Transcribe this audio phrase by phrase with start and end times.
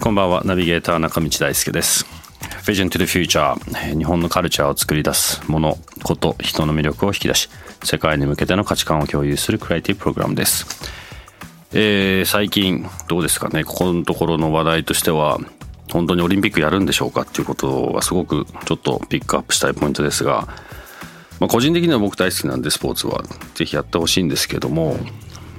[0.00, 0.42] こんばんは。
[0.44, 2.04] ナビゲーター中道大輔です。
[2.64, 3.54] Vision to the Future
[3.96, 7.48] 日本のカルチャーを作り出すものこと人の魅力を引き出し
[7.84, 10.66] 世界に向けての価値観を共有するクリエイティブプログラムです。
[11.72, 13.62] えー、最近どうですかね？
[13.62, 15.38] ここのところの話題としては
[15.92, 20.48] 本当にオリンピックやるんでしょうかっていうことはすごくちょっとピックアップしたいポイントですが、
[21.38, 23.22] まあ、個人的には僕大好きなんでスポーツは。
[23.54, 24.96] ぜひやってほしいんですけども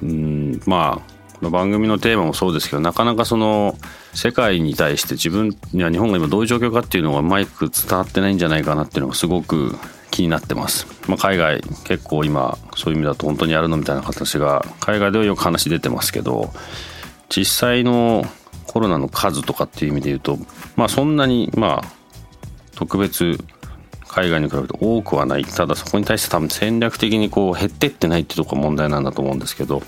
[0.02, 3.76] うんまあ番組のテーマもそうですけどなかなかその
[4.12, 9.76] 世界に対して自分や日本が今どういう状況かっていうのがうまく伝わってないんじゃないかなっていうのがすごく
[10.10, 16.50] 気になってます、まあ、海外結構今そういう意味だと本当にやるのみたいな形が海外ではよく話出てますけど
[17.28, 18.24] 実際の
[18.66, 20.38] コロナの数とかっていう意味で言うと
[20.76, 21.98] まあそんなにまあ
[22.74, 23.38] 特別
[24.08, 25.44] 海外に比べて多くはない。
[25.44, 29.82] ただそこに対して多分戦略的にこう減ってってないっていうとこが問題なんだと思うんですけど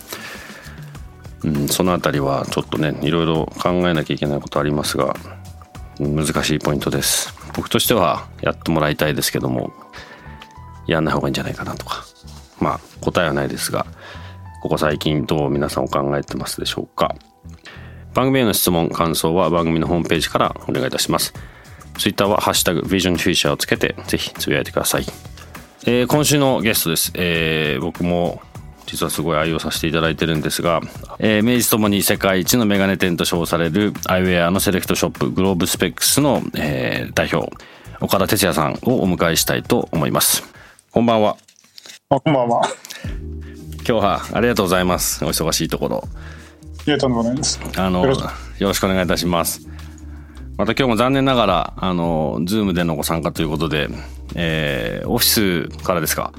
[1.45, 5.15] うん、その辺りはちょっとねいろいろ考えなきゃいけないことありますが
[5.99, 7.35] 難しいポイントです。
[7.55, 9.73] 僕としてはやってもらいたいですけども
[10.87, 12.05] やんない方がいいんじゃないかなとか。
[12.61, 13.87] まあ答えはないですが
[14.63, 17.15] ここ最近どう皆さんお考えてますでしょうか。
[18.13, 21.33] 番組への質問感想は番組のホームページからお願いいたします。
[22.01, 25.07] Twitter は「ハッシュタグ VisionFuture」をつけてぜひつぶやいてください、
[25.87, 28.41] えー、今週のゲストです、えー、僕も
[28.91, 30.81] 実はすごい愛用させていただいてるんですが、
[31.21, 37.49] えー、名実ともに世界一のメガネ店と称されるアイウェアのセレクトショップ GLOBE SPECS の、えー、代表
[38.00, 40.43] 岡田哲也さんをお迎えしたいと思います。
[40.91, 41.37] こんばんは。
[42.09, 42.62] こんばんは。
[43.77, 45.25] 今日はありがとうございます。
[45.25, 46.03] お忙しいところ。
[46.87, 47.61] いえとんでもないです。
[47.77, 48.15] あのよろ
[48.75, 48.87] しく。
[48.87, 49.69] お願いいたします。
[50.56, 53.89] また今日も残念ながらあの Zoom でのご参加ということで、
[54.34, 56.33] えー、オフィスからですか？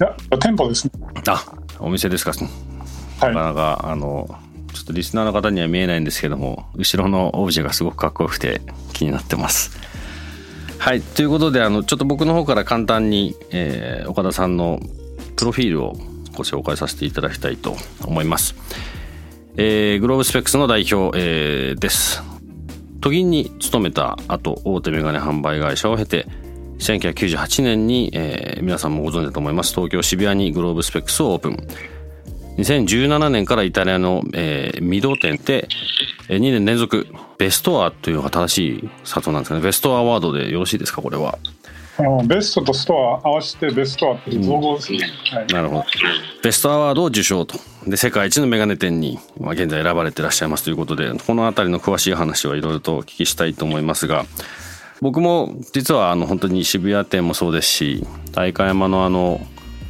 [0.00, 0.92] いや店舗ですね。
[1.26, 1.44] あ
[1.80, 4.28] お店ですか、はい、なかなかあの
[4.72, 8.60] ちょっとリスナーの方には見えないんですけども後ろのオブジェがすごくかっこよくて
[8.92, 9.78] 気になってます。
[10.78, 14.80] はいということであのちょっと僕の方から簡単に、えー、岡田さんの
[15.36, 15.92] プロフィールを
[16.34, 18.54] ご紹介させていただきたいと思います、
[19.56, 22.22] えー、グローブスペックスの代表、えー、です。
[23.02, 26.26] 都銀に勤めた後大手メガネ販売会社を経て
[26.80, 29.74] 1998年に、えー、皆さんもご存知だと思います。
[29.74, 31.56] 東京渋谷にグローブスペックスをオープン。
[32.56, 35.68] 2017年からイタリアの、えー、御堂店で、
[36.28, 37.06] えー、2年連続
[37.38, 39.60] ベストアというのが正しい佐藤なんですかね。
[39.60, 41.38] ベストアワードでよろしいですかこれは？
[42.24, 44.98] ベストとストア合わせてベストアっていう造語ですね、
[45.32, 45.38] うん。
[45.38, 45.84] はい、なるほど。
[46.42, 47.58] ベストアワードを受賞と。
[47.86, 54.26] で世界一のメガネ店に、まあ、現在選ばれていらっしゃいますということでこの辺りの詳しい話はいろいろとお聞きしたいと思いますが
[55.00, 59.40] 僕も実はあの本当に渋谷店もそうですし代官山のあの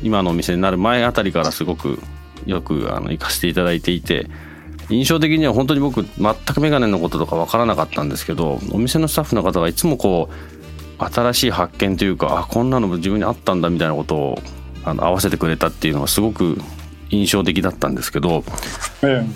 [0.03, 1.98] 今のお店になる前あたりからすごく
[2.47, 4.28] よくあの行かせていただいていて
[4.88, 14.38] 印象的には本当に僕全くメガネのこととか分からなかったんですけどお店のスタッフの方がいつもこう新しい発見というかあこんなの自分にあったんだみたいなことを
[14.84, 16.59] あの合わせてくれたっていうのがすごく
[17.10, 18.44] 印象的だったんですけど、
[19.03, 19.26] え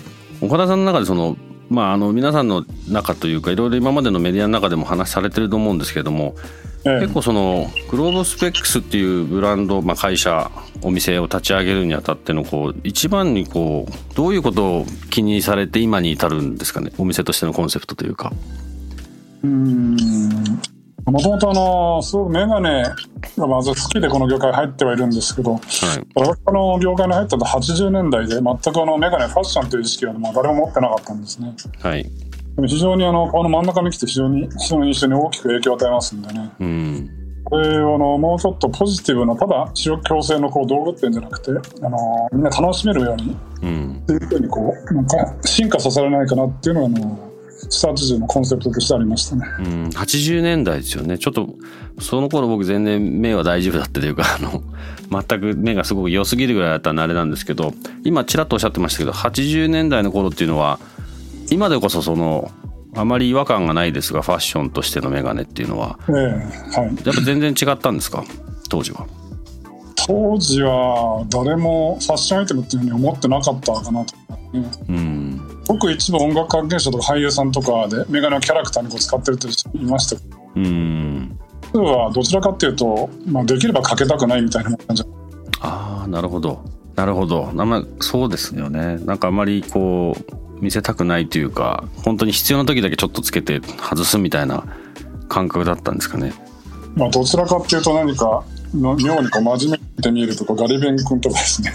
[0.41, 1.37] え、岡田さんの中でその
[1.69, 6.35] まあ、あの皆さんの中というかいろいろ今までのメディアの中でも話されてると思うんですけれども、
[6.85, 10.51] ええ、結構そのグローブスペックスっていうブランド、まあ、会社
[10.83, 16.91] お店を立ち上げるにあたってのこう一番にこうどういうことを気にされて今に至るんですかね？
[16.99, 18.31] お店としてのコンセプトというか。
[19.43, 19.95] うん
[21.05, 22.83] もともとあの、すごくメガネ
[23.37, 25.61] がまず好きでこの業界入ってはいるんですけど、はい、
[26.15, 31.53] 私この業界に入ったの80年代で全くあのメガネファッションという意識はもう誰も持ってなかったんですね。
[31.79, 32.03] はい。
[32.03, 36.51] でも非常にあの、顔の真ん中に来て非常に人の印象に大きく影響を与えますんでね。
[36.59, 37.25] うん。
[37.45, 41.51] これあのもうちょっとポジティブなただ視力矯正のこう道具っていうんじゃなくて
[41.85, 47.34] あのみんな楽しめるように、うん、っていうふうにこうなんか進化させられないかなっていうのがあの
[47.69, 49.45] スタート時のコンセプトとしてありましたね。
[49.59, 51.17] うん、80年代ですよね。
[51.17, 51.55] ちょっと、
[51.99, 54.61] その頃僕全然目は大丈夫だったというか、あの、
[55.09, 57.73] 全く目がすごく良すぎるぐらいだったらあれなんですけど、
[58.03, 60.79] 今ちらっとおっしゃってましたけど、80年代の頃っていうのは、
[61.49, 62.51] 今でこそその、
[62.95, 68.23] あまり違和感がないですが、ファッションとしてのメガネっていうのは、ええはい、やっぱ全然違ったんですか？
[68.69, 69.05] 当時は。
[70.07, 74.15] 当時は誰もファッションアイテムっていうふうに思ってなかったかなと、
[74.53, 75.14] ね、うん
[75.67, 80.37] ごく一部音楽関係者とか俳優さんとかでメガネをキャラクターにこう使ってる人いましたけど。
[80.55, 81.39] うん。
[81.73, 85.03] はどちらかっていうと、まあ、できればかけたくないみたいな感じ。
[85.61, 86.63] ああなるほど。
[86.95, 87.47] なるほど。
[87.47, 88.97] あんまそうですよね。
[88.99, 94.65] なんかあまりこう見せたくないというか本当に必要な時だけちょっとつけて外すみたいな
[95.27, 96.33] 感覚だったんですかね。
[96.95, 101.71] まあどちらかっていうと何か妙にこう真面目で見えるとこガリベン君とかですね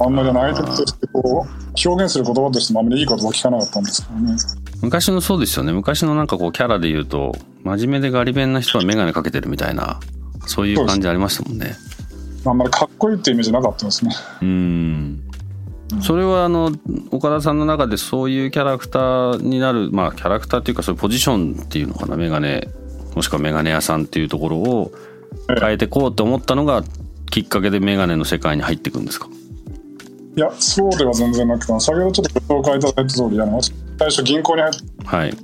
[0.00, 4.36] あんまり相手としてこう表現する言葉としてもあんまりいい言葉聞かなかったんですけどね。
[4.82, 5.72] 昔のそうですよね。
[5.72, 10.00] 昔のなんかこうキャラで言うと真面目でガリ弁な人は眼鏡かけてるみたいな
[10.46, 11.74] そういう感じありましたもんね。
[12.44, 14.14] あんまりかっこいいってイメージなかったですね。
[14.42, 15.20] うん。
[16.02, 16.72] それはあの
[17.12, 22.16] 岡田さんの中でそういうキャラクターになるまあキャラクターっていうかそういうポジションっていうのかな。
[22.16, 22.66] 眼鏡
[23.14, 24.92] もしくは眼鏡屋さんっていうところを
[25.60, 26.82] 変えてこうって思ったのが
[27.30, 29.28] きっかけで眼鏡の世界に入っていくんですか？
[30.36, 35.36] いやそうでは全然なくて先ほどちょっとご紹介いただいた通りあの最初銀行に入って、はい。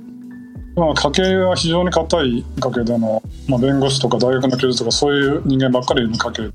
[0.75, 6.49] まあ、家計は非常に硬い家系での、まあ、弁護士とか大学の教授とかそういう人間ばっかりいる家系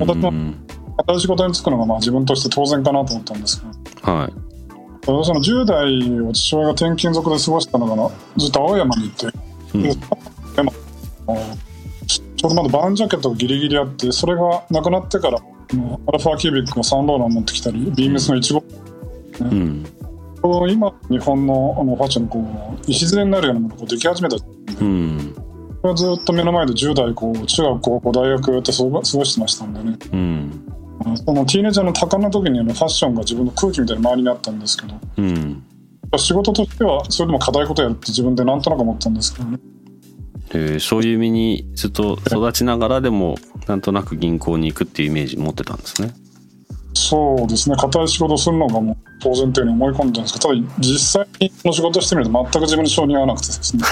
[0.00, 0.32] 私も
[1.06, 3.66] 新しい仕事に就くのがまあ自分として当然かなと思ったんですけ
[4.06, 4.32] ど、はい、
[5.06, 9.38] 私の10代を父親が転勤族で過ごしたのがずっと青山に行って、
[9.74, 9.94] うん、で
[12.36, 15.38] ちょうどまだバーンジャケットがギリギリあってそれがなくなってから
[16.06, 18.66] アルファキュービックのサンローラン持ってきたりビームスの1号、ね、
[19.40, 19.86] うん。
[20.42, 25.34] 今日本のあのファッションのこう礎になるようなものができ始めた、うん、
[25.82, 35.62] それはずっと目の前で10代こう中学高校大学って過ごしてましたんでね、うん、そのティーネージャーの多感な時にあのファッションが自分の空気みたいな周りにあったんですけど、うん、
[36.16, 39.58] 仕事としてはそれでも課題ことやるって自分でなんとなく思ったんですけどね。
[40.52, 43.36] えー、そういう身にずっと育ちながらでも
[43.70, 46.10] なんとなく銀行に行くっていうイメージ持ってたんですね。
[46.92, 47.76] そうですね。
[47.76, 53.82] 硬い仕事するのがもう当然というふうに思い込んでたんですけどただ実際にこの仕事してみると全く自分に性に合わなくてですね、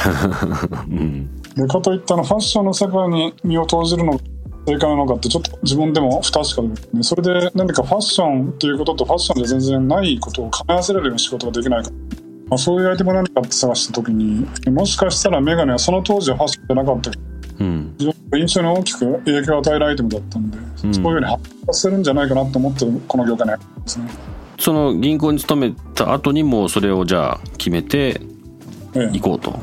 [0.90, 4.18] うん、でかといったのファッションの世界に身を投じるのが
[4.66, 11.90] 正解なのかってちょっと自分でも不確かで、ね、それで何かファッションっていうこととファッションで全然ないことを兼ね合わせられるような仕事ができないか。
[12.48, 17.22] まあ、そういうアイテム何かって探した時にもしかしたらメガネはその当時はファッションじゃなかったけど、
[17.60, 17.96] うん、
[18.34, 23.50] 印象に大きく影響を与えるアイテムだったんで、うん、そういうふうに発達するんじゃないかなと思ってこの業界に。
[23.52, 28.20] 入ってますねその銀行に勤めた後にもそれをじゃあ決めて
[28.92, 29.54] 行こうと、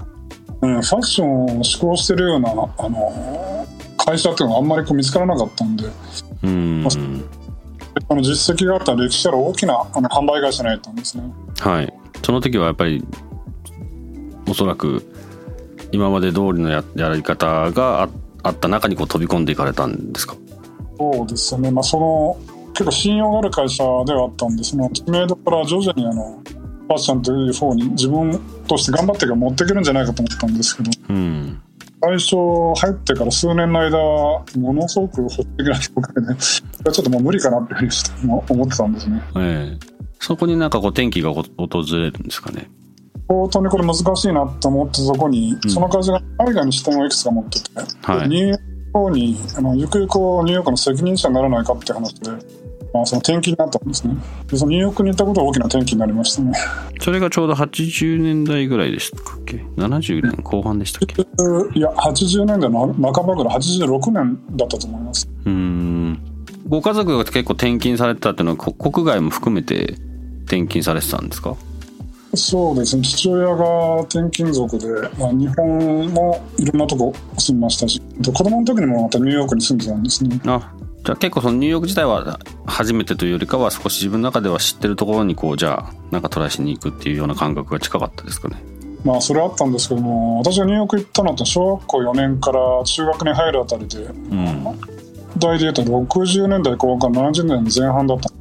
[0.64, 3.68] ええ、うん、ファッションを志向してるようなあの
[3.98, 5.86] 会社っていうのはあんまりこう見つからなかったんで、
[6.44, 6.94] うん、まあ、
[8.10, 11.24] あの実績があった歴史ある大きなあの販売会社に入ったんですね。
[11.60, 11.94] はい。
[12.24, 13.04] その時はやっぱり
[14.48, 15.04] おそらく
[15.92, 18.10] 今まで通りのややり方が
[18.44, 20.36] あった中にこう飛び込んでいかれたんですか？
[20.98, 22.38] そうですね、まあ、その
[22.74, 24.76] 結構信用がある会社ではあったんです。
[24.78, 26.42] が知名度から徐々にあの
[26.88, 31.62] ファッションという方に自分として頑張って持っていけるんじゃないかと思ったんですけど、うん、
[32.02, 33.98] 最初入ってから数年の間
[34.60, 39.22] ものすごく保守的な業界でちょっともう無理かなっていうふうに思ってたんですね。
[39.38, 39.96] ええ。
[40.20, 41.44] そこになんかこう転機が訪
[41.94, 42.70] れるんですかね？
[43.28, 47.70] 本当にこれ難しいなと思ってそこに、その会社が海外に視点をいくつか持ってて、
[48.04, 52.32] はい、ニューヨークにあのゆくゆくニューヨークの責任者にならないかって話で、
[52.94, 54.16] まあ、その転機になったんですね。
[54.48, 56.54] でそのニューヨークに行ったことは大きな転機になりましたね。
[57.02, 61.22] それがちょうど80年代ぐらいでしたっけ？70年後半でしたっけ？
[61.78, 65.28] いや80年代の半ばぐらい86年だったと思います。
[65.46, 66.20] うん。
[66.68, 69.96] ご家族が結構転勤されてたっていうのは国外も含めて
[70.44, 71.56] 転勤されてたんですか？
[72.36, 73.04] そうですね。
[73.04, 74.88] 父親が転勤族で、
[75.18, 80.40] まあ、日本もいろんなとこ住みましたし子供の時にもまたニューヨークに住んでたんですね。
[80.46, 80.72] あ
[81.04, 88.64] じゃあ結構そのニューヨーク自体は初めてというよりかは少し自分の中では知ってるところにこうじゃあなんかトライしに行くっていうような感覚が近かったですかね。
[89.04, 94.64] まあそれあったんですけども私がニューヨーク行ったのって小学校4年から中学に入るあたりで、うん、
[95.38, 98.35] 大で言うと60年代後半から70年代前半だった、うん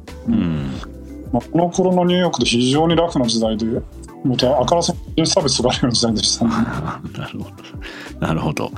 [1.35, 3.65] まあ、この頃のニューヨークで非常にラフな時代で
[4.23, 6.51] もとあからさま差別があるような時代でした、ね、
[7.17, 8.25] なるほど。
[8.25, 8.71] なるほど。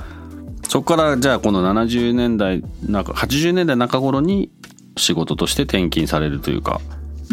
[0.68, 4.50] そこからじゃあこの70年代なんか80年代中頃に
[4.96, 6.80] 仕事として転勤されるというか。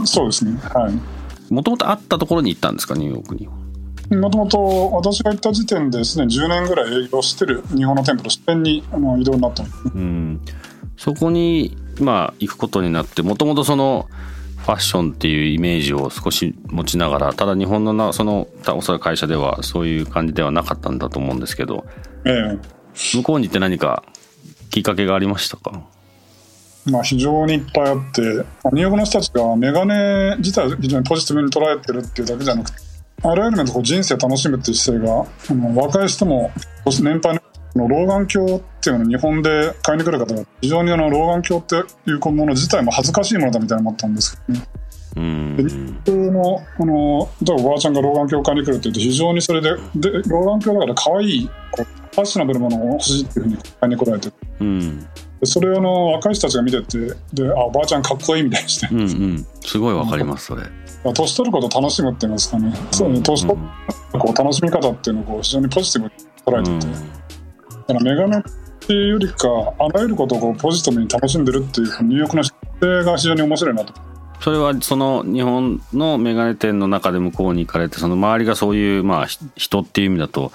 [0.06, 0.60] そうですね。
[0.62, 1.54] はい。
[1.54, 3.50] もともとあったところに行ったんですかニューヨークに
[4.20, 10.42] もともと私が行った時点ですでに10年ぐらい営業してる日本の店舗の支店にあの移動になったうん。
[10.98, 14.08] そこにまあ行くことになってもともとその
[14.66, 21.86] ファッションっていうイメージを少し持ちながらただ日本のなそのおそらく会社ではそういう感じではなかったんだと思うんですけど、
[22.26, 22.60] ええ、
[23.16, 24.04] 向こうに行って何か
[24.72, 25.84] きっかけがありましたか？
[26.88, 32.78] まあ、非常にいっぱいあってニューヨークの人たちがメガネ自体非常にポジティブに捉えてるっていうだけじゃなくて
[33.24, 36.52] あらゆる面でこう人生を楽しむっていう姿勢があの若い人も
[36.86, 37.42] 年配の
[37.76, 41.76] 老眼鏡っていうのを日本で買いに来る方が非常にあの老眼鏡って
[42.10, 44.66] いうもの自体も恥ずかしいものだみたいに思ったんですけどね。
[45.18, 54.34] うん、で日本のあの例えばおばあちゃんが老眼鏡を買いに来るって言うと非常にそれでで老眼鏡だから可愛いこうファッショナブルなものを欲しいっていうふうに買いに来られてる。
[54.60, 55.08] うん。
[55.44, 56.98] それをあの若い人たちが見てて
[57.34, 60.64] であおばあちゃんかっこいいみたいにして、うんうん、すごいわかりますそれ。
[61.14, 63.68] 年取ることを楽しむっていうんですかね、そうね年取る
[64.20, 66.14] こう楽しみ方っていうのをこう非常にポジティブに
[66.46, 66.94] 捉えてて、
[67.88, 68.42] だからメガネっ
[68.80, 69.48] ていうよりか
[69.80, 73.94] あらゆることをこうポジティブに楽しんでるっていうニューヨークの姿勢が非常に面白いなと。
[74.42, 80.52] それはその日本のメガネ店の中で向こうに行かれてその周りがそういうまあ人っていう意味だと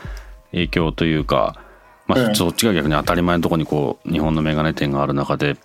[0.52, 1.58] 影響というか
[2.10, 5.56] まあ、そっちが逆に当たり前のところにこう日本の眼鏡店がある中で、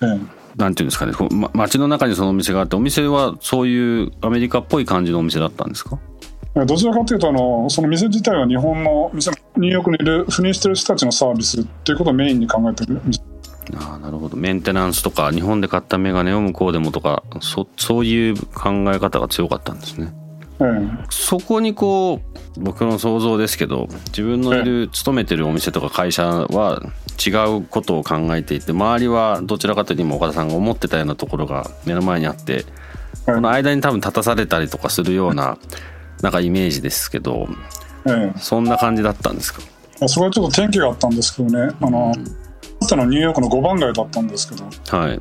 [0.00, 6.00] うん、なんていうんですかねこう、ま、街の中にそのお店があってお店はそういうアメリカっぽい感じのお店だったんですか？
[6.54, 13.00] どちらかというとあのその店自体は日本の店ニューヨークにいる赴任してる人たちのサービスっていうことをメインに考えてる
[13.76, 14.36] あなるほど。
[14.36, 20.12] メンテナンスとか日本で買った眼鏡を向こうでもとかそそういう考え方が強かったんですね。
[20.60, 22.20] うん、そこにこ
[22.56, 26.82] う僕の想像ですけど自分のいる勤めてるお店とか会社は
[27.24, 32.64] 違うことを考えていて周りはどちらかというと今岡田さんが思ってたようなところが目の前にあって
[33.24, 35.58] この間に多分立たされたりとかするような
[36.22, 37.48] なんかイメージですけど、
[38.36, 39.60] そんな感じだったんですか？
[40.06, 41.74] それはちょっと天気があったんですけどね。
[41.80, 44.70] あの、うん、のニューヨークの5番街だったんですけど、は
[45.08, 45.18] い、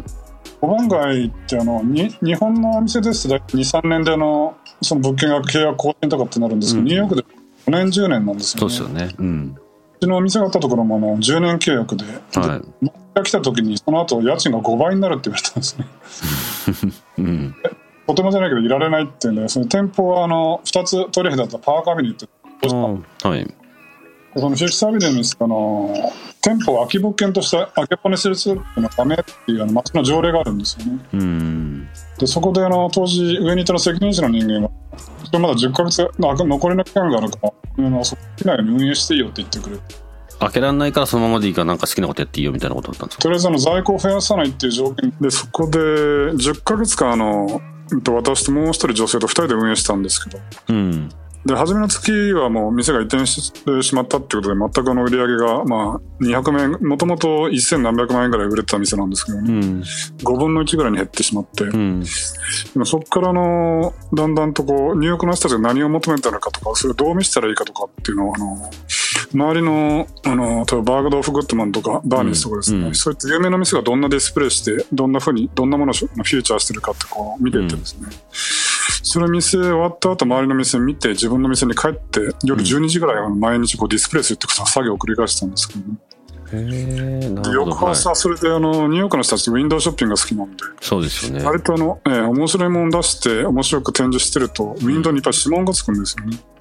[0.62, 8.76] 5番街ってあのに日本のお店ですと23年でのその物件が契約更新とかってなるんですけど、うん、ニューヨークで5年10年なんですよね。
[8.76, 9.58] そうですよね、うん。
[9.58, 12.62] うちのお店があったところもあの10年契約で、は
[13.18, 15.86] い、来た時にその後家賃が5倍になるって言われたんですね。
[17.18, 17.56] うん、
[18.08, 22.28] とてもじゃないけどいられないっていうんでその店舗はあの2つ取り引だったパーカービニって
[22.60, 23.54] はい、
[24.36, 25.94] そのフィフスアビニューにあの
[26.42, 28.36] 店舗を空き物件として開けっぱにする
[28.78, 31.00] のはダメっていうあの町の条例があるんですよね。
[31.14, 31.88] うん。
[32.18, 34.70] でそこであの当時上にいた責任者の人間が
[35.40, 39.78] まだ10ヶ月残りの期間があるからあのそこ内に運営していいよって言ってくれ
[40.40, 43.22] 開けられないからそのままでいいからなんか好きなことやっていいよみたいなことだったんですか？
[43.24, 47.62] とりあえずあの在庫を増やさないっていう条件でそこで10ヶ月間あの
[48.12, 50.40] 私ともう一人女性と2人で運営したんですけど、
[50.70, 51.10] うん、
[51.48, 59.54] で初めの月はもう店が移転してしまったってことで全くあの売り上げがまあ200万円もともと1000何百万円ぐらい売れてた店なんですけど、ね。
[59.54, 62.06] うん、5分の1ぐらいに減ってしまって、うん、
[62.86, 68.72] そこからのだんだんとこうニューヨークの人たちが何を求めたのかとかそれをどう見せたらいいかとかっていうのをあの
[69.34, 78.10] 周りのあの例えばバーグドーフ・グッドマンとかバーニーズとかですね、うん、そういった有名な店がどんなディスプレイしてどんなふうにどんなものをフューチャーしてるかってこう見ていてですね、
[79.04, 85.98] その店終わった後周りの店見て自分の店に帰って夜12時ぐらい毎日こうディスプレイするって作業を繰り返してたんですけどね。
[86.50, 90.64] へ翌朝それであのニューヨークの人たちウィンドウショッピングが好きなんで。
[90.82, 91.44] そうですよね。
[91.44, 96.38] 割とあの、えー、面白いもの出して面白く展示してるとウィンドウにいっぱい指紋がつくんですよね。
[96.52, 96.57] うん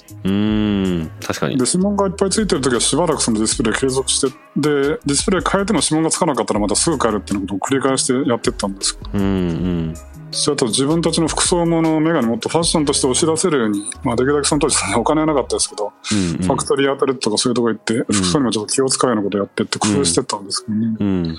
[1.21, 1.57] 確かに。
[1.57, 9.95] で指紋がいっぱいついてる時はしばらくそのディスプレイ継続してでディスプレイ変えても指紋がつかなかったらまたすぐ変えるっていうことを繰り返してやってったんですうんうん。
[10.33, 20.97] それと自分たちの服装ものメガネもっとファッションとして押し出せるように、まあ、できるだけその当時 お金はなかったですけど、うんうん、ファクトリーアタレットとかそういうとこ行って、服装にもちょっと気を使うようなことやってって工夫してったんですけどね。
[20.99, 21.37] うんうん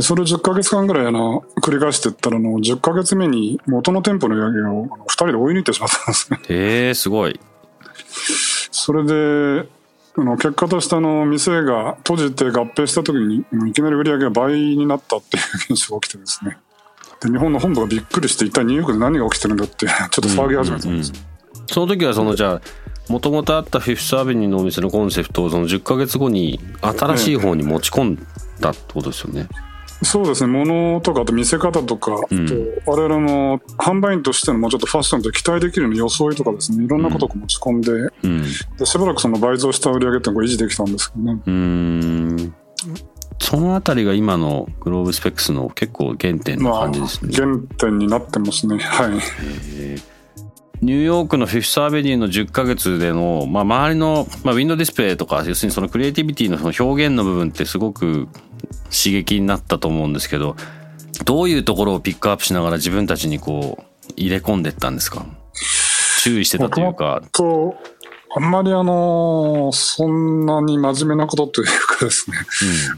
[0.00, 6.40] それを10ヶ月間ぐらいあの繰り返していったらの10ヶ月目に元の店舗の売り上げを2人で追い抜いてしまったんですね。
[6.48, 7.40] へえすごい。
[8.70, 9.68] それで
[10.16, 16.58] あの結果としてあの店が閉じて合併した時にいきなり売り上げが倍になったっていう現象が起きてですね。
[17.20, 28.26] で日本の本部がびっくりして一体ニューヨークで何が起きてるんだってちょっと騒ぎ始めたんです、うんうんうん、その時はそのじゃあもともとあったフィフスアベニューのお店のコンセプトをその10か月後に新しい方に持ち込ん
[28.60, 29.48] だってことですよね。
[30.02, 32.54] そうですね物とかあと見せ方とか、うん、と
[32.86, 37.90] 我々の販売員としてのもうちょっとファッションで期待できるような装いとかですねいろんなことを持ち込んで
[38.22, 38.42] うん、
[38.78, 41.42] でしばらくその倍増した売り上げっていうのを維持できたんですけどね。
[41.46, 42.54] うん
[43.38, 47.32] そのあたりが今のグローブスペックスの結構原点の感じですね。
[47.32, 47.58] まあ、原
[47.90, 48.78] 点になってますね。
[48.78, 49.10] はい。
[50.82, 58.28] ニューヨークのフィフスアベニューの10ヶ月での、まあ、周りの、まあ、ウィンドウディスプレイとか、要するにそのクリエイティビティのその表現の部分ってすごく
[58.84, 60.56] 刺激になったと思うんですけど、
[61.24, 65.26] どういうところをピックアップしながら自分たちにこう入れ込んでったんですか？
[66.22, 67.22] 注意してたというか。
[68.32, 72.36] あんまりあの、そんなに真面目なことというかですね、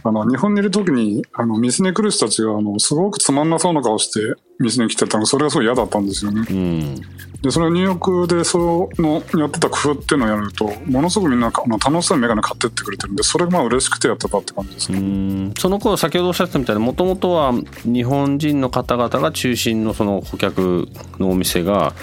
[0.04, 6.94] うん、あの日本にいる時にあの店に来る人たちがあのすごくつまんなそうな顔して店に来てたのそれがすごい嫌だったんですよね、うん、
[7.40, 21.94] でそれをニューヨークでそのやってた工夫っていうのをやるとものすごくみんな楽しそうに眼鏡買ってってくれてるんでそれがまあ嬉しくてやってたって感じですねその頃先ほどおっしゃってたみたいにもともとは日本人の方々が中心のその顧客のお店が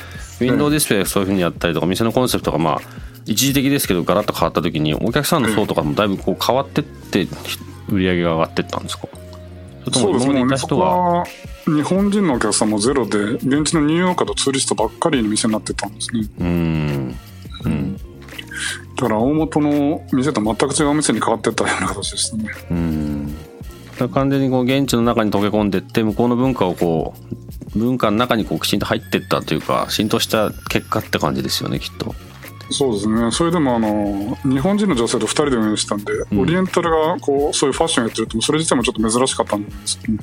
[0.42, 7.28] ウィンドウディスプレイそういうふうにやったりとか店のコンセプトがまあ一時的ですけどガラッと変わった時にお客さんの層とかもだいぶこう変わってって
[7.88, 9.08] 売り上げが上がってったんですか？
[9.94, 10.58] そうですね。
[10.58, 11.26] そこは
[11.66, 16.28] 日本人のお客さんもゼロで現地のニューヨーカーとツーリストばっかりの店になってたんですね。
[16.40, 17.16] うん。
[17.66, 17.98] うん。
[17.98, 18.02] だ
[18.98, 22.50] から大元の店と全く違う店に変わってったような形でしたね。
[22.72, 23.36] うん。
[24.12, 27.14] 完全にこう現地の中に溶け込んでって向こうの文化をこ
[27.76, 32.16] う文化の中にこうきちんと入ってったというか浸透した結果って感じですよねきっと
[32.72, 33.32] そうですね。
[33.32, 40.20] それでもあの日本人の女性と2人で運営したんで、うん、オリエンタルがこうそういうファッションやってるとそれ自体もちょっと珍しかったんですけど、ね、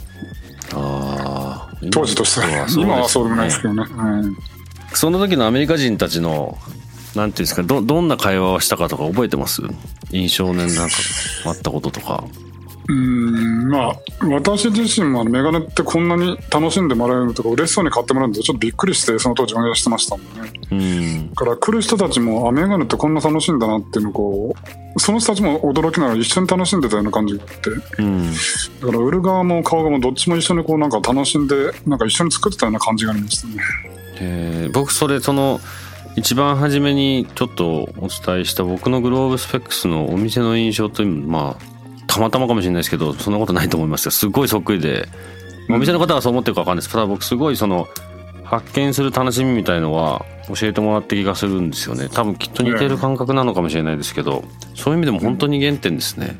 [0.72, 3.86] あ当時としては、 今はそうでもないですけどね、は
[4.20, 6.58] い、その時のアメリカ人たちの
[7.14, 9.62] なんていうんですかどどんな会話をしたかとか覚えてます？
[10.12, 10.96] 印象ねなんか
[11.46, 12.24] あったこととか
[12.88, 13.96] うんまあ
[14.28, 20.52] 私自身もメガネってこんなに楽しんでもらえるのとか嬉しそうに買ってもらえるのとちょっとびっくりしてその当時運営してましたもんね。
[20.70, 24.54] うんだから来る人たちもあメガネってこんな楽しいんだなっていうのをこ
[24.96, 27.70] うその人たちも驚きながら一緒に楽しんでたような感じがあって、
[28.02, 33.62] うん、だから売る側も買う側もどっちも一緒にこうなんか楽しんでなんか一緒に作ってたような感じがありましたね。
[34.20, 35.60] え僕それその
[36.16, 41.75] 一番初めにちょっとお伝えした僕のグローブスペックスのお店の印象というまあ
[42.16, 45.08] たまたまかもしれないですけどそんなことないと思いますけどすごいそっくりで。
[45.68, 46.92] お店の方がそう思ってるか分かんないです。
[46.92, 47.88] ただ僕すごいその
[48.44, 52.08] 発見する楽しみみたいのは教えてもらって気がするんですよね。
[52.08, 54.44] 多分きっと似てる感覚なのかもしれないですけど
[54.76, 56.38] そういう意味でも本当に原点ですね、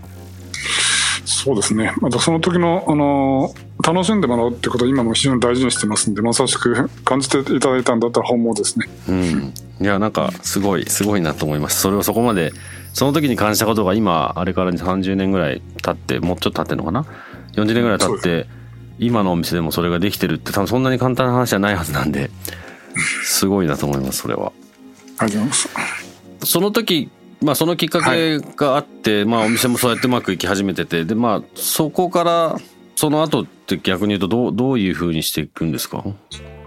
[1.25, 1.93] そうですね。
[2.01, 3.53] またその時のあの
[3.85, 8.87] 楽しんでもらうってことは今も非常に大事にしてますんでまさしく感じていただいたんだったら本望ですね。
[9.09, 9.55] うん。
[9.81, 11.81] いやなんかすごいすごいなと思います。
[11.81, 12.53] それをそこまで
[12.97, 17.05] その時に感じたことが今あれから30年ぐらい経ってもうちょっと経ってるのかな
[17.53, 18.47] ？40年ぐらい経って
[18.99, 22.31] 今のお店でもそれができてるって多分そんなに簡単な話じゃないはずなんで
[23.23, 24.51] すごいなと思いますそれは。
[25.19, 25.69] ありがとうございます。
[26.45, 27.11] その時
[27.43, 32.57] まあそのきっかけがあって、はい、まあお店もそうやってうまくいき始めててでまあそこから
[32.95, 36.03] その後って逆に言うとどうどういうふうにしていくんですか？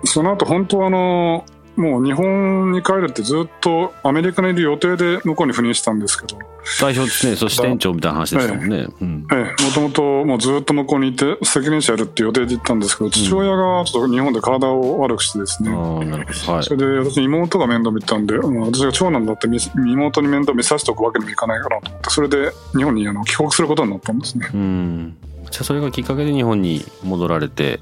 [0.05, 1.43] その後本当あの
[1.79, 6.37] もう日本に帰るってずっとアメリカにいる予定で向こうに赴任したんですけど。
[6.81, 7.37] 代表ですね。
[7.37, 8.83] そして店長みたいな話でしたもんね。
[8.83, 24.49] もともともうずっと向こうにいて責任者やるって予定で行ったんですけど父親がちょっと日本で体を悪くしてですね、うん、なるほど、はい、それで私妹が面倒見たんで、うん、私が長男だって妹に面倒見させておくわけにもいかないかなと思ってそれで日本にあの帰国することになったんですね。
[24.53, 25.17] うん。
[25.49, 27.79] じゃあそれがきっかけで日本に戻られて。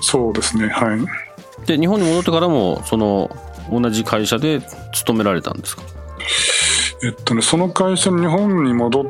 [0.00, 0.68] そうですね。
[0.68, 1.33] はい
[1.66, 3.34] で日本に戻ってからもその
[3.70, 4.60] 同じ会社で
[4.92, 5.82] 勤められたんですか？
[7.02, 9.04] えっとねその会社に日本に戻っ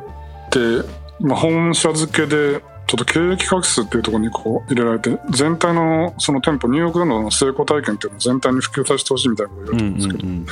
[0.50, 0.88] て、
[1.20, 10.46] まあ、本社付けでちょっと経営企画室っていうところにこう入れられて全体のその店舗ニューヨークでの成功体験っていうのを全体に普及させてほしいみたいなことを言われたんですけど、うんうんうん、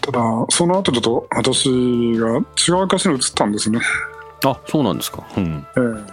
[0.00, 1.68] ただその後ちょっと私
[2.18, 3.80] が違う会社に移ったんですね。
[4.44, 5.24] あそうなんですか。
[5.36, 6.04] うん、えー、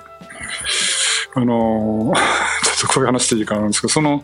[1.35, 4.23] あのー、 ちょっとこういう話でいいかなんですけどその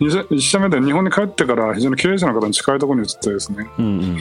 [0.00, 4.18] 1社目で日本に帰ってから非常に経営者の方に近いところに移ってですね、うんうん。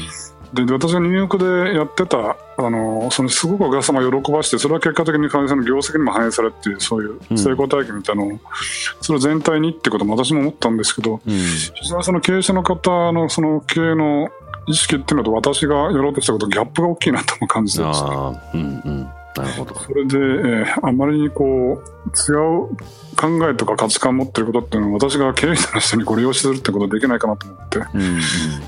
[0.53, 8.39] で私がニューヨークでやってたあのそのすごくお客様を喜ばしてそれは結果的に会社の業績にも反映されっていうそういう成功体験みたいなのを、うん、
[9.01, 14.29] それ全体にってことも私も思ったんですけど、うん、非常にその経営者の方のその経営の
[14.67, 18.07] 意識っていうのと私がやろうとしたことギャップが大きいなと感じてました。
[18.07, 19.09] うんうん
[19.41, 19.75] なるほど。
[19.79, 22.75] それで、えー、あまりにこう違う
[23.17, 28.21] 考えとか価値観を持ってることっていうのは私が経営者の人にご利用するってことはできないかなと思って、うんうん、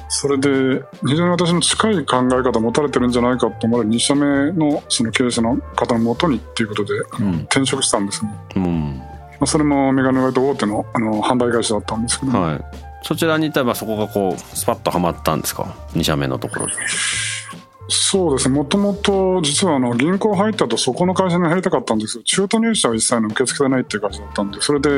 [0.09, 8.97] それで非常に私の近い考え方を持たれてるんじゃないかと思われる2社目のその経営者の方のもとにっていうことで、うん、転職したんですね、うん。
[8.97, 12.65] まあ、それもメガネライト大手のあの販売会社だったんですけど、はい、
[13.03, 16.73] そちらにいたらそこがこうスパッとはまったんですか？2社目のところで。
[17.89, 24.89] そうですね、もともと実はあの銀行入ったとそこの会社に入りたかったんですけど、中途入社は一切の受け付けてないっていう感じだったんで、それで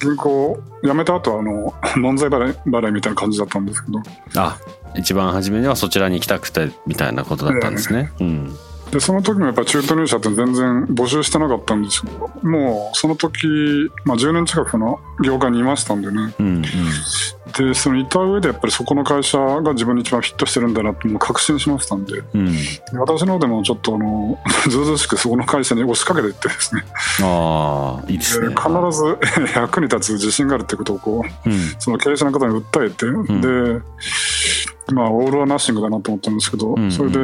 [0.00, 4.02] 銀行辞めた後はあの 問題払い払いみたいな感じだったんですけど。
[4.34, 4.58] あ
[4.96, 8.10] 一番初めにはそちらに行きたくてみたいなことだったんですね。
[8.18, 8.56] えー、うん
[8.96, 13.46] でその時もやっぱり中途入社って全然募集してなかったんですけどもうその時、
[14.06, 22.54] まあ、10年近くの業界にいましたんでね、うんうん、でそのいた上でやっぱりそこの会社が自分に一番フィットしてるんだなってもう確信しましたんで、うん、
[22.94, 26.82] 私の方でもちょっとあの ずうずうしくそこの会社に押しかけていってですね。
[27.22, 28.48] ああいいですね。
[28.48, 33.82] 必ず 役に立つ自信があるってことをこう、うん、その経営者の方に訴えて、うん、で
[34.92, 37.18] まあ、オール・ア・ナッシングだなと思ったんですけど、うんうん、それで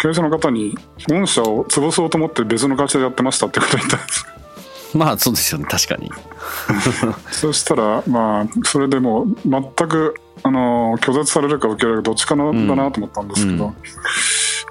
[0.00, 0.76] 経営者の方に
[1.08, 4.26] 御社を潰そうと思って別の会社でやってましたってことを言ったんです。
[4.96, 5.66] まあそうですよね。
[5.66, 6.10] 確かに。
[7.30, 13.74] そしたらまあそれでもう全くあの拒絶されるか受けられるかどっちかなんだなと思ったんですけど、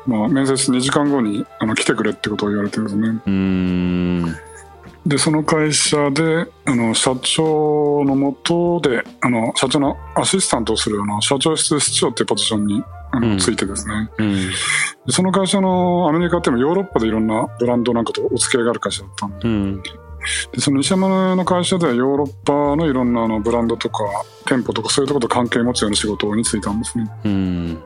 [0.07, 3.21] うん、まあ、面接2時間後にあの来てくれってことを言われてですね
[5.05, 14.49] でその会社であの社長のもとであの社長のアシスタントをするあの社長室室長っていうポジションにあの、うん、ついてですね、うん、
[15.09, 19.47] その会社のアメリカっていうのはヨーロッパでいろんなブランドなんかとお付き合いがある会社だったんで。
[19.47, 19.91] うん、で
[20.59, 24.03] その西山の会社ではヨーロッパのいろんなあのブランドとか
[24.47, 27.11] 店舗とかそういうところと関係持つような仕事に就いたんですね。
[27.25, 27.83] うん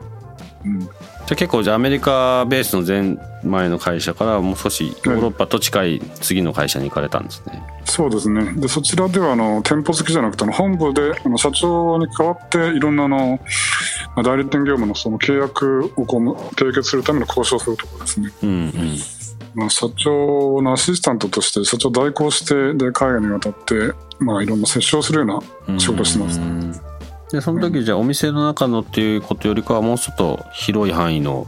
[1.30, 7.62] じゃ結構じゃあアメリカベースの前前の会社からもう少しヨーロッパと近い次の会社に行かれたんですね。
[7.84, 13.38] そうですねでそちらではあの店舗好きじゃなくて本部であの社長に代わっていろんなあの
[14.24, 16.20] 代理店業務のその契約をこう
[16.56, 18.32] 締結するための交渉するところですね。
[18.42, 18.72] うんうん
[19.54, 26.89] まあ、社長のアシスタントとして社長代行してで海外に渡って、まあ、いろんな接触するような仕事をしてます、ね。
[27.32, 31.46] でその時じゃあお店の中のっていうことよりかはもうちょっと広い範囲の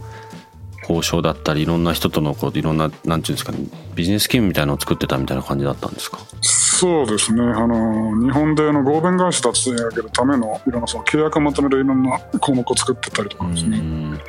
[0.83, 3.59] 交渉だったりいろんな人とのこういろんななんていうんですかね
[3.95, 6.19] ビジネススキームみたいなのを作ってたみたいな感じだったんですか？
[6.41, 7.43] そうですね。
[7.43, 13.79] あの日本での合弁会社たちに上げるためのいろんなその契約をまとめるいろんな項目を作ってたりとかですね。
[13.79, 14.21] うん。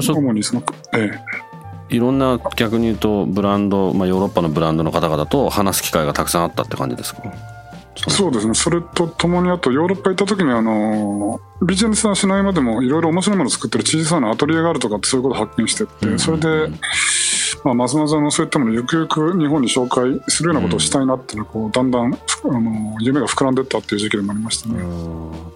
[0.00, 0.62] 主にその
[0.94, 1.10] え
[1.90, 1.94] え。
[1.96, 7.22] いろんな逆に言うとブランド、まあ、ヨーロッパのブランドの方々と話す機会がたくさんあったって感じですか？
[7.94, 8.54] そうですね。
[8.54, 16.68] それとともにあとヨーロッパ行った時にあのビジネスはしないまでもいろいろ面白いものを作ってる小さなアトリエがあるとかってそういうことを発見してって、うん、それで、
[17.64, 24.78] まあ、ますますのそういったものをゆくゆく日本に紹介するようなことをしたいなっていうのこうだんだんあの夢が膨らんでったっていう時期でもありましたね。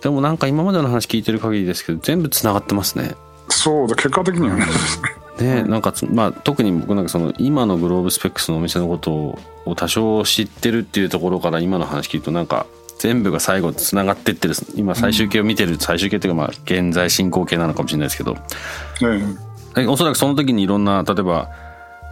[0.02, 3.14] でもなんか今までの話聞いてる限りですけど全部つながってますね。
[3.48, 4.66] そうだ結果的にはね、
[5.38, 12.66] ね、なんかまあ、特に僕なんかその今のグローブスペックスのお店のことを多少知ってるっていうところから今の話聞くとなんか
[12.98, 18.36] 全部が最後つながってってる今最終形を見てる最終形っていうかまあ現在進行形なのかもしれないですけど、
[19.76, 21.50] うん、おそらくその時にいろんな例えば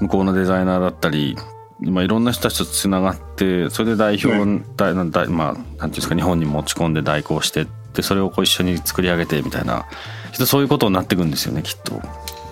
[0.00, 1.36] 向こうのデザイナーだったり
[1.80, 9.86] まあ、いろんな人たちとつながってそれで代表、だだまあなんていうんですか日本に持ち込んで代行してってそれをこう一緒に作り上げてみたいな
[10.32, 12.00] そういうことになっていくんですよねきっと。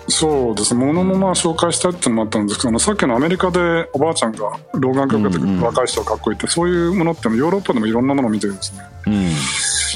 [0.07, 9.31] そうですものもまあ紹介したいっていうのもあったんですけどさっきのアメリカでおばあちゃんが老眼鏡かけて若い人がかっこいいって、そういうものってヨーロッパでもいろんなものを見てるんですね、うん、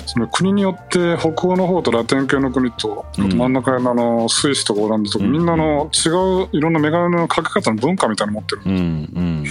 [0.06, 6.10] その国によって北欧の方とラテン系の国と真ん中のあのスイスとかオランダとか、みんなの違
[6.46, 9.02] ういろんなメガネのかけ方の文化みたいなの持ってるん。
[9.04, 9.44] です、うん。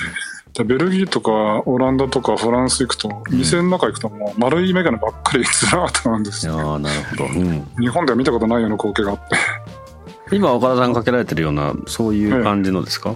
[0.56, 9.36] でベルギーとかオランダとかフランス行くと店の中行くともう丸い眼鏡ばっかりずらっとなんですよ、ね、なるほど、うん、日本では見たことないような光景があって
[10.32, 13.14] 今岡田さんかけられてるようなそういう感じのですか、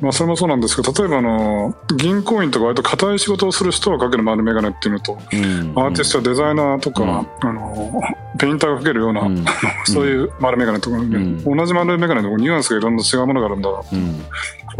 [0.00, 5.44] まあ、それもそうなんですけど例えばあの銀行員とか割と硬い仕事をする人がかける丸眼鏡っていうのと、うん。
[5.44, 8.02] うん、アーティストデザイナーとか、うん、あの
[8.38, 9.44] ペインターがかけるような、うん、
[9.86, 14.24] そういう丸眼鏡とか、うん、同じ丸眼鏡でもニュアンスがいろんな違うものがあるんだ、うん、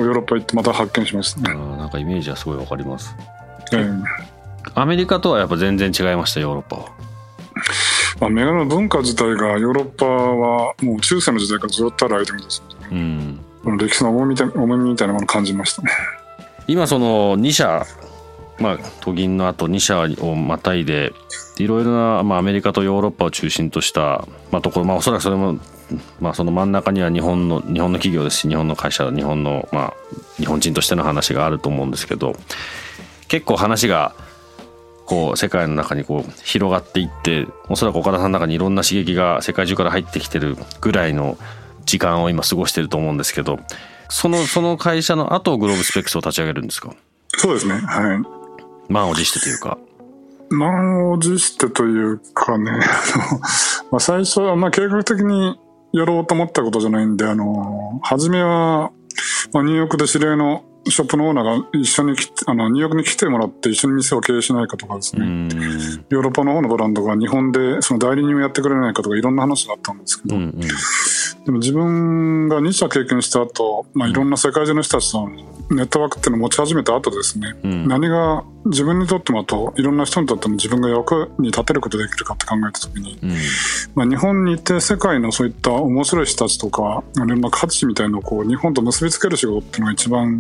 [0.05, 3.15] ヨーロッパ行ってまた発見しましたねなんかイメージはすごいわかります、
[3.73, 4.03] えー、
[4.75, 6.85] アメリカとはやっぱ全然違いましたヨーロッパは
[8.21, 15.83] まあ、メガネの文化自体がヨーロッパはもう中世の時代からずっとあるアイテムですので、うん、歴史の重みみたい重みみたいなものを感じました。
[15.83, 15.91] ね
[16.67, 17.87] 今その2社
[18.59, 21.13] まあ都銀のあと2社をまたいで
[21.59, 25.59] いろいろな、まあ、アメリカとヨーロッパを中心とした、まあ、ところ、まあ、おそらくそれも、
[26.21, 28.39] まあ、その真ん中には日本の日本の企業です。
[28.39, 29.95] し日本の会社日本の、まあ、
[30.37, 32.35] 日本人としての話があると思うんですけど
[33.29, 34.15] 結構話が
[35.09, 41.39] こう世界の中にこう広がっていっておそらく岡田さんの中にいろんな刺激が世界中から入ってきてるぐらいの
[41.87, 43.59] 時間を今過ごしてると思うんですけど
[44.11, 46.95] その その会社の後グローブスペックスを立ち上げるんですか？
[47.39, 49.79] そうですねはい満を持してというか？
[50.51, 52.73] 満を持してというかね
[53.91, 55.59] まあ最初はまあ計画的に
[55.93, 58.91] やろうと思ったことじゃないんであの初めは
[59.53, 70.61] まあ、ニューヨークで知り合いのショップのオーナーが一緒にあのニューヨークに来てもらって一緒に店を経営しないかとかですね、ヨーロッパの方のブランドが日本でその代理人をやってくれないかとかいろんな話があったんですけど、うんうん、
[71.45, 75.29] でも自分が2社経験した後、まあいろんな世界中の人たちと
[75.71, 83.31] ネットワークっていうのを持ち始めた後ですね、うん、何が自分にとってもといろんな人にとっても自分が役に立てることできるかって考えた時に、うん、
[83.95, 90.39] まあ、日本にいて世界のそういった面白い人たちとかいろんな価値みたいのをこう日本と結びつける仕事っていうのが一番、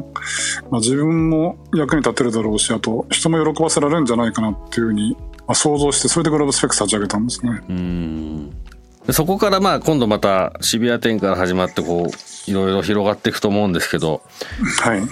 [0.70, 7.60] まあ、自分も役に立てるだろうしあと人も喜ばせられるんじゃないかなっていうふうに、まあ、想像してそれでグローブスペックス立ち上げたんですね。
[7.68, 8.67] うん
[9.10, 14.22] そこからまあ今度また渋谷店から始まってこういろいろ広がっていくと思うんですけど、
[14.82, 15.02] はい、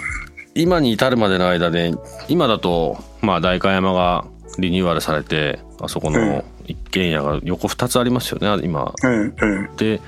[0.55, 1.93] 今に至るまでの間で
[2.27, 4.25] 今だとまあ代官山が
[4.59, 8.93] リニューアルされてあそこの一軒家が横2つありますよね今。
[9.77, 10.01] で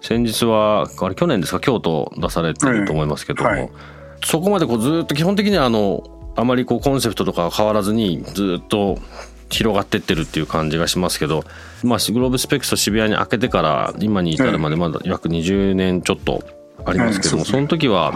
[0.00, 3.70] 先日はあれ去年ですか京都出されてると思いますけども、はい、
[4.22, 6.02] そこまでこうずっと基本的にはあの
[6.36, 8.98] あまりこうコンセプトとか変わらずにずっと
[9.50, 11.44] 広がってってるっていう感じがしますけど、
[11.82, 16.44] まあ、グローブスペックスと渋谷に開けてから今に至るまでまだ約20年ちょっと
[16.84, 18.12] ありますけども、その時は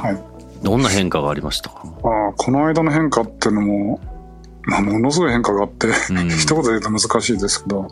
[0.62, 1.70] どんな変化がありました？
[1.70, 4.00] か、あこの間の変化っていうのも、
[4.62, 5.92] まあ、ものすごい変化があって、うん、
[6.30, 7.88] 一言で言うと難しいですけど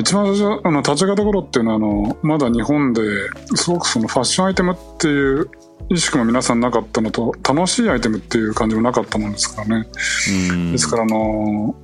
[0.00, 3.02] 一番最初あの立ち上げた頃っていうのはあのまだ日本で
[3.56, 5.50] すごくそのファッションアイテムっていう
[5.90, 9.88] 意識も皆さんなかったのと楽しいアイテムっていう感じもなかったもんですからね。
[10.72, 11.74] ですからあの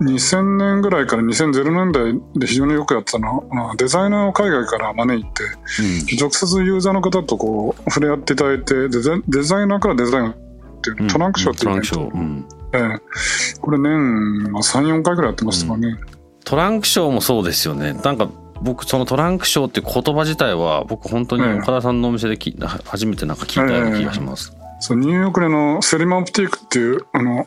[0.00, 10.34] 2000年ぐらいから2000年代で非常によくやってたのはデザイナーを海外から招いて、うん、直接ユーザーの方とこう触れ合っていただいてデザデザイナーからデザインっ
[10.82, 12.48] ていうトランクショーっていうイベント、うん。
[12.72, 15.98] えー、これ年34回ぐらいやってましたかね、うん、
[16.44, 17.92] トランクショーもそうですよね。
[17.92, 18.28] なんか
[18.64, 27.46] 僕そのトランクショーっていう言葉自体は僕本当に岡田さんのお店でき、えー、初めてなんか聞いたような気がします、えーそうニューヨークでのセリマオプティックっていうあの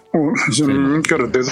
[0.50, 1.52] 非常に人気あるデザ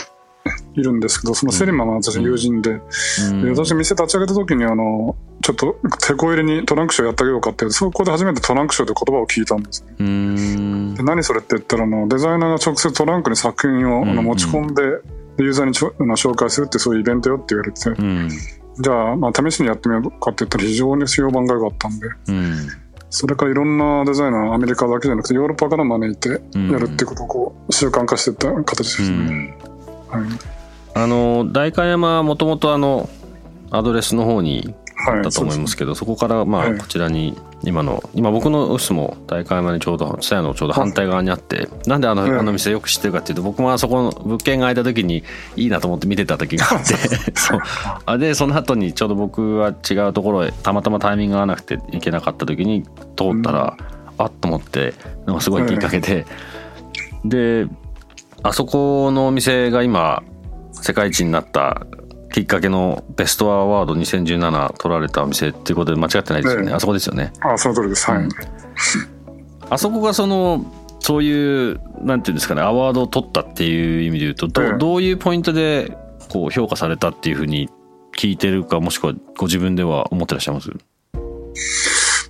[0.74, 10.96] いるんですけど、そのセリマが私友人で、うん、で私店立ち上げた時にあの、ちょっと手こ入れにトランクショーやってあげようかって、そこで初めてトランクショーという言葉を聞いたんですね。
[10.96, 14.82] で何それって言ったらあの、デザイナーが直接トランクに作品をあの持ち込んで、
[15.38, 18.30] ユーザーにちょ紹介するってそういうイベントよって言われて、うん、
[18.80, 22.68] じゃあ、まあ、試しにやってみようかって言ったら非常に評判が良かったんで、うん、
[23.10, 26.42] それからいろんなデザイナーアメリカだけじゃなくてヨーロッパから招いてやる
[26.88, 29.58] っていうことをこう習慣化していった形ですね。
[30.10, 30.24] はい。
[30.96, 33.10] あの代官山はもともとあの
[33.72, 34.74] アドレスの方に
[35.08, 45.24] あったと思いますけど、はい、そこからまあこちらに今の今僕のオフィスも代官山にちょうど蔦屋のちょうど反対側にあってなんであのあの店よく知ってるかっていうと僕もあそこの物件が空いた時に
[45.56, 46.96] いいなと思って見てた時があって
[47.36, 47.60] そう
[48.06, 52.84] あでその後にちょうど僕は違うところへたまたまタイミングが合わなくて行けなかった時に
[53.16, 53.78] 通ったら、
[54.18, 54.94] あっと思って
[55.26, 56.26] なんかすごいきっかけで、
[57.24, 57.68] で
[58.44, 60.24] あそこのお店が今
[60.72, 61.88] 世界一になった
[62.36, 67.32] きっかけのベストアワード2017取られたお店っていうことで間違ってないですよね、あそこですよね。
[67.40, 68.12] あその通りです。
[68.12, 68.28] はい、
[69.70, 70.66] あそこがその
[71.00, 77.70] そういうなんていうんですかねアワードを取ったっていう意味で言うとど,、どういうポイントでこう評価されたっていうふうに
[78.18, 80.72] 聞いてるかもしくはご自分では思ってらっしゃいます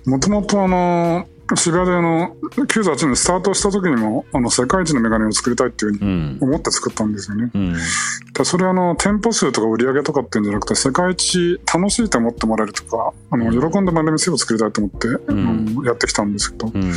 [0.06, 7.50] もともとあの渋谷であの98年スタートした時にもあの世界一のメガネを作りたいっていうふうに思って作ったんですよね。
[7.54, 16.92] うん、それはあの店舗数とか売り上げとかっていうんじゃなくて世界一楽しいと思ってもらえるとかあの喜んでもらえる店を作りたいと思って、うん、やってきたんですけど、うん、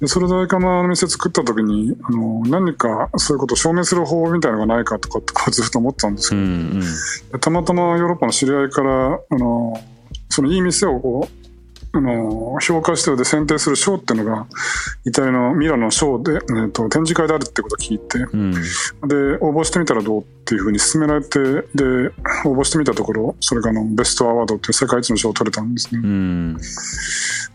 [0.00, 6.82] でそれでかの店作った時にあの何かそういうことを証明する方法みたいなのがないかとかってずっと思ってたんですけど、うん
[7.32, 9.78] うん、たまたまヨーロッパの知り合いからあの
[10.30, 11.43] そのいい店をこう
[11.96, 14.46] あの評価指定で選定する賞っていうのが
[15.06, 18.58] イタリアのミラノの賞で、えーと、展示会であるってことを聞いて、うん、で
[19.40, 21.84] 応募してみたらどうっていうふうに勧められてで
[22.44, 26.00] 応募してみたところそれがのベストアワードっていう世界一の賞を取れたんですね。
[26.02, 26.56] うん、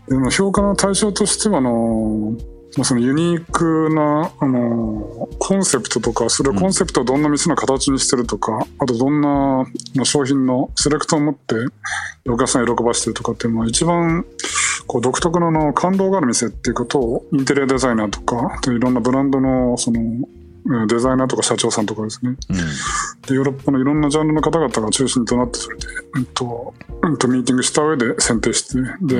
[0.08, 2.34] でも評価の対象としてはあの
[2.82, 9.66] そのユニークな、あのコンセプトとか、それコンセプトをどんな店の形にしてるとか、あとどんな
[10.04, 11.54] 商品のセレクトを持って
[12.28, 14.24] お客さん喜ばしてるとかっていうのは一番
[14.86, 20.00] こう独特のの感動がある店っていうことをインテリアデザイナーとか、いろんなブランドのその
[20.86, 22.56] デザイナーとか社長さんとかですね、うん、
[23.22, 25.86] でヨーロッパのいろんなジャンルの方々が中心となってそれで、
[26.18, 26.74] えっと
[27.10, 29.16] えっと、ミーティングした上で選定してで、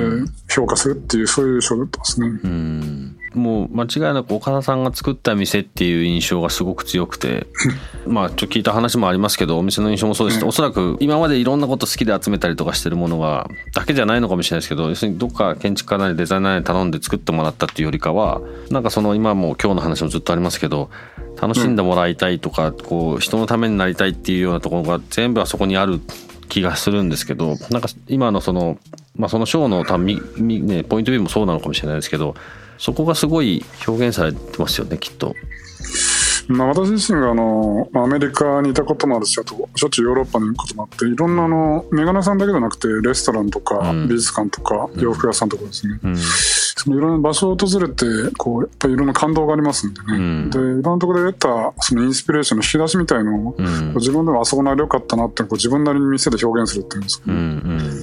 [0.49, 2.27] 評価するっていうそういう賞だったんですね。
[2.27, 7.47] うんもう間違いなく岡田さんが作った店っていう印象がすごく強くて。
[8.07, 18.41] まあちょっと聞いた話もありますけどお店の印象もそうですし、おそらく今までいろんなこと好きで集めたりとかしてるものがだけじゃないのかもしれないですけど要するにどっか建築家なりデザイナーに頼んで作ってもらったっていうよりかは
[18.71, 20.89] なんかその今も今日の話もずっとありますけど
[21.39, 26.01] 楽しんでもらいたいとか、こう人のためになりたいっていうようなところが全部あそこにある
[26.49, 28.77] 気がするんですけどなんか今のその
[29.15, 32.35] まあそのショーのたみねポイントビューもそうなのかもしれないですけど
[32.81, 35.35] そこがすごい表現されてますよねきっと。
[36.47, 48.05] まあ、私自身があのアメリカにいたこともあるしあとしょっちゅうヨーロッパに行くこともあっていろんなあのメガネさんだけじゃなくてレストランとか美術館とか洋服屋さんとかですね、うん、そのいろんな場所を訪れて
[48.37, 58.00] こうやっぱりいろんな感動がありますんでね、うん、でいろんなところで得たそのインスピレーションの引き出しみたいのを、うん、自分でもあそこなり良かったなってこう自分なりに店で表現するっていうんですかね、うんうん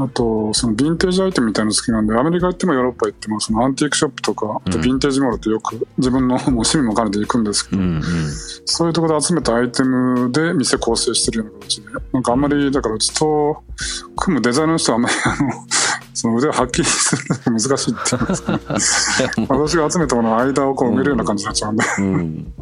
[0.00, 8.02] あと、そのヴィンテージアイテムみたいなの好きなんで、アメリカ行ってもヨーロッパ行っても、そのアンティークショップとか、あとヴィンテージモールってよく自分のもう趣味も兼ねて行くんですけど、うんうん、
[8.64, 13.64] そういうところで集めたアイテムで店構成してるような形で、なんかあんまり、だからうちと
[14.14, 15.66] 組むデザイナーの人はあんまりあの、
[16.14, 18.52] その腕をはっきりするのが難しいって言 うんですか、
[19.40, 21.84] ね、私が集めたものの間をこう埋めるような感じになっちゃうんで。
[21.98, 22.52] うん。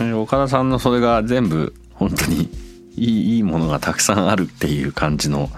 [0.00, 2.48] うん、岡田さんのそれが全部本当に
[2.96, 5.50] いいいいものがたくさんあるっていう感じの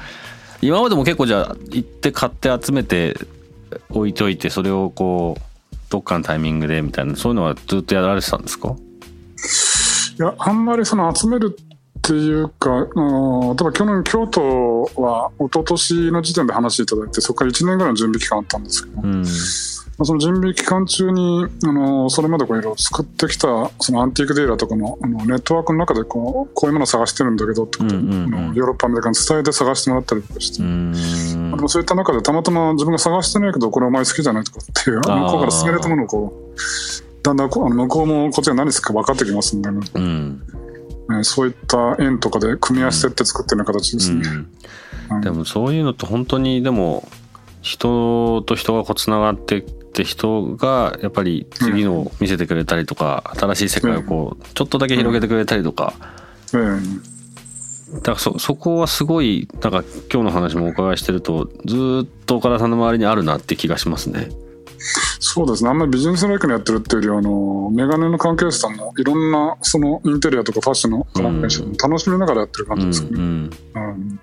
[0.62, 3.16] 今までも結構じゃあ行って買って集めて
[3.90, 5.42] 置いといてそれをこう
[5.90, 8.74] どっかのタイミングでみたいなそういうのはずっとやられてたんですか？
[10.18, 19.24] いやあんまりその集めるっていうか、あの例えば去年京都は一昨年の時点で話していただいてそこから1年ぐらいの準備期間あったんですけど、うん
[19.98, 28.48] まあ、その準備期間中に、あの、それまでこういろいろ作ってきた、そのアンティークディーラーとかのあのネットワークの中でこう、こういうものを探してるんだけどってことを、うんうん。
[28.48, 36.60] うん、ヨーロッパ、アメリカに伝えて探してもらったりとかして、でもそういった中でたまたま自分が探してないけど、これお前好きじゃないとかっていう、向こうから勧められたものをこう、
[37.22, 39.80] だんだんこあの向こうもこっちが何好きか分かってきますんでね。
[39.94, 40.42] うん。
[41.08, 44.22] ね、そういった円とかで組み合わせてって作ってるような形ですね。
[45.10, 47.08] うんうん、でもそういうのって本当にでも
[47.62, 49.64] 人と人がこうつながって
[49.96, 55.94] って人がやっぱり次のを見せてくれたりとか、新しい世界をこうちょっとだけ広げてくれたりとか、
[56.52, 59.82] だからそそこはすごいなんか
[60.12, 64.28] 今日の話もお伺いしてるとずっと岡田さんの周りにあるなって気がしますね。
[65.18, 65.70] そうですね。
[65.70, 73.10] あんまりビジネスライクにやってるっていうよりは、あの、メガネの関係者さんもいろんな、そのインテリアとかファッションの関係者も楽しみながらやってる感じですね。
[73.14, 74.20] うん、うんうん、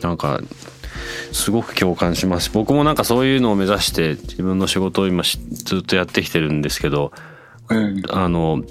[0.00, 0.40] なんか、
[1.32, 2.50] すごく共感します。
[2.52, 7.12] 僕もなんかそういうのを目指して自分の仕事を今ずっとやってきてるんですけど、
[7.68, 8.62] うん、あの、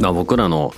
[0.00, 0.72] まあ、僕らの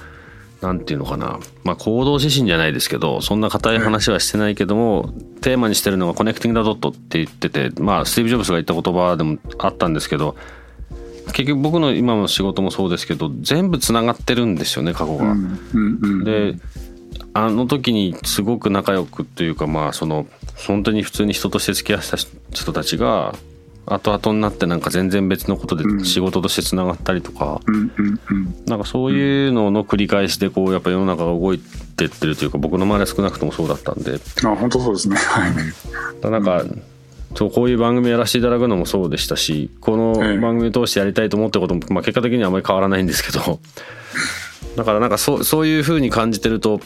[0.60, 10.36] なんていうのかな、まあ、行動指針じゃないですけどそんな硬い話はしてないけども、テーマにしてるのがコネクティング・ダ・ドットって言っててまあスティーブ・ジョブズが言った言葉でもあったんですけど
[11.32, 15.36] 結局僕の今の仕事もそうですけど全部つながってるんですよね過去が。
[16.24, 16.56] で
[17.34, 20.26] あの時にすごく仲良くというかまあその
[20.66, 22.16] 本当に普通に人として付き合った
[22.52, 23.34] 人たちが
[23.86, 27.60] 後々になってなんか全然別のことで仕事としてつながったりとか、
[28.66, 34.20] なんかそういうのの繰り返しでこうやっぱ世の中が動いてってるというか僕の周りは少なくともそうだったんで。
[34.44, 35.16] あ本当そうですね。
[35.16, 36.30] はい。
[36.30, 36.64] なんか、
[37.34, 43.60] そうこういう番組やらせていただくのもそうでしたしこの番組通してやりたいと思ったことも、まあ、結果的にはあまり変わらないんですけど。
[44.76, 46.80] だからなんかそうそういうふうに感じてると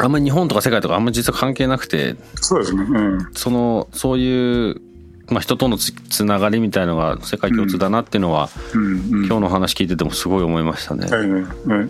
[0.00, 4.80] あんまり日本とか世界とかあんまり実は関係なくてそうですね、うん、そのそういう、
[5.28, 8.82] まあ、人とのつつながりみたいのが世界共通だなっていうのは、うん。
[8.82, 8.86] う
[9.22, 11.06] ん、今日の話聞いててもすごい思いましたね。
[11.06, 11.88] はいはいはい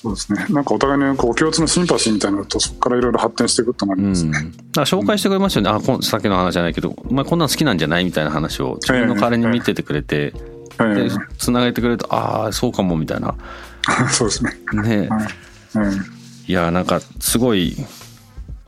[0.00, 0.46] そうですね。
[0.48, 4.38] なんかお互いにこう共通のシンパシーみたいなのとそこからいろいろ発展していくとなりますね。
[4.40, 5.94] うん、だ紹介してくれましたよね。
[5.98, 13.34] あ、さっきの話じゃないけど、お前こんなん好きなんじゃないみたいな話を自分の代わりに見ててくれて、でつなげてくれると、ああ、そうかもみたいな。
[14.10, 14.58] そうですね。
[14.72, 15.28] ね、はい。
[15.74, 16.19] うん
[16.50, 17.76] いやなんかすごい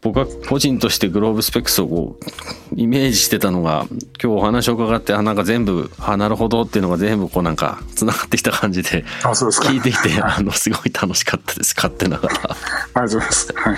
[0.03, 3.87] 僕は個人としてグローブスペックスをこうイメージしてたのが
[4.23, 12.35] 今日お話を伺ってあなんか全部あなるほどっていうのが全部こうなんかつながってきた感じで聞いていて あのすごい楽しかったです勝手ながら。
[12.37, 13.53] ありがとうございます。
[13.53, 13.77] はい、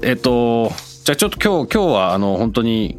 [0.00, 0.72] えっと
[1.04, 2.96] じゃあちょっと今日今日はあの本当に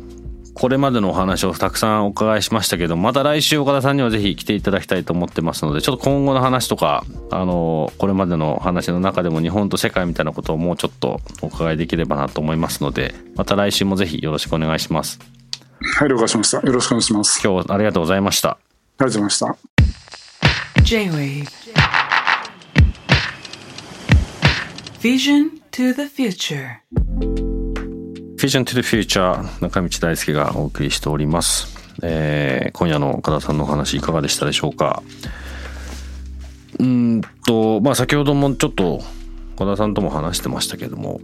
[0.60, 15.20] これまでのお話をたくさんお伺いしましたけどまた来週岡田さんにはぜひ来ていただきたいと思ってますのでちょっと今後の話とかあのこれまでの話の中でも日本と世界みたいなことをもうちょっとお伺いできればなと思いますのでまた来週もぜひよろしくお願いします。
[15.80, 16.58] はい了解しました。
[16.58, 17.39] よろしくお願いします。
[17.43, 18.50] 今日はありがとうございました。
[18.50, 18.58] あ
[19.02, 19.58] りがとうございました。
[20.82, 21.48] J-Wave.
[25.02, 27.46] Vision to the Future
[28.38, 31.75] Vision to the Future 中道大輔がお送りしております。
[32.04, 35.02] えー、今夜の岡田さんのお話いかがでしたでしょうか？
[36.79, 39.02] うんとまあ先ほどもちょっと
[39.56, 41.19] 岡田さんとも話してましたけども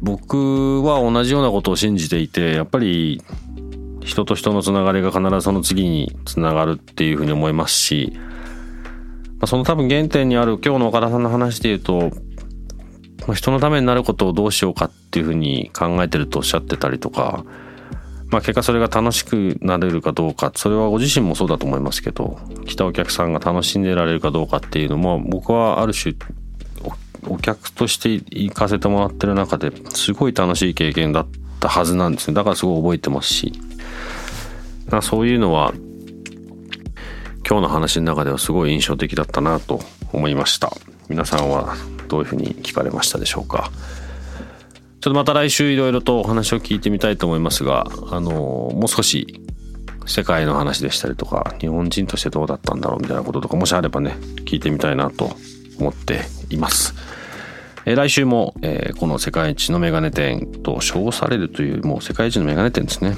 [0.00, 3.22] 僕は同じようなことを信じていてやっぱり
[4.02, 8.22] 人と人のつながりが必ずその次につながるっていうふうに思いますし、ま
[9.42, 12.10] あ、その多分原点にある今日の岡田さんの話で言うと、
[13.26, 17.44] ま、人のためになることをどうしようかっていうふうに考えてるとおっしゃってたりとか、
[18.30, 26.14] まあ、結果それが楽しくなれるかどうかそれはご自身もそうだと思いますけど来たお客さんが楽しんでられるかどうかっていうのも僕はある種
[27.26, 31.26] お客として行かせてもらってる中ですごい楽しい経験だっ
[31.60, 32.34] たはずなんですね。
[32.34, 33.52] だからすごい覚えてますし。
[34.88, 35.74] だそういうのは
[37.46, 39.80] 今日の話の中ではすごい印象的だったなと
[40.12, 40.72] 思いました。
[41.08, 41.76] 皆さんは
[42.08, 43.70] どういうふうに聞かれましたでしょうか
[45.00, 49.40] ちょっとまた来週いろいろとお話を聞いてみたいと思いますがあのもう少し
[50.06, 55.36] 世界の話でしたりとか日本人としてどうだったんだろうみたいなこととかもしあればね聞いてみたいなと
[55.78, 56.94] 思っています。
[57.84, 63.16] えー、来週も、えー、この世界一のメガネ店と称されるというもう世界一のメガネ店ですね。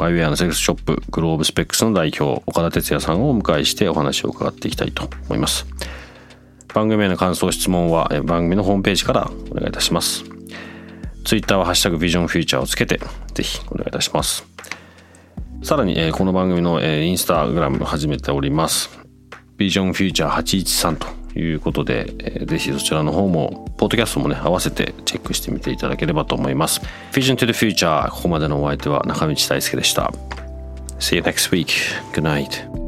[0.00, 5.66] アイウェアのセックスショップグローブスペックスの代表岡田哲也さんをお迎えしてお話を伺っていきたいと思います。
[6.78, 10.22] 番組への感想質問は番組のホームページからお願いいたします。
[11.24, 13.00] ツイッターはハッシュタグビジョンフューチャーをつけて
[13.34, 14.46] ぜひお願いいたします。
[15.64, 18.96] さらに、この番組の、インスタグラム始めております。
[19.56, 26.80] ビジョンフューチャー813ということで、ぜひそちらの方も、ポッドキャストもね、合わせてチェックしてみていただければと思います。
[27.10, 30.12] Vision to the Future ここまでのお相手は中道大輔でした。
[31.00, 31.72] See you next week.
[32.12, 32.87] Good night.